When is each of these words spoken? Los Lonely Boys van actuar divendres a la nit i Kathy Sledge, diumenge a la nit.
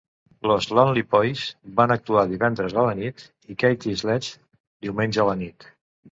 Los 0.49 0.67
Lonely 0.77 1.01
Boys 1.15 1.41
van 1.81 1.91
actuar 1.95 2.23
divendres 2.31 2.73
a 2.75 2.85
la 2.87 2.95
nit 2.99 3.21
i 3.51 3.57
Kathy 3.65 3.93
Sledge, 4.03 4.31
diumenge 4.87 5.21
a 5.25 5.27
la 5.29 5.37
nit. 5.43 5.69